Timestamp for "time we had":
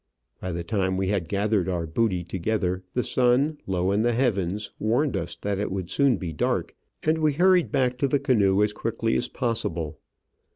0.63-1.29